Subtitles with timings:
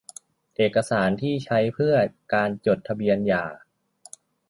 [0.55, 1.95] เอกสารที่ใช้เพื่อ
[2.33, 3.45] การจดทะเบียนหย่า